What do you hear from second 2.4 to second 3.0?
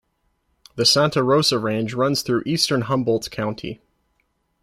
eastern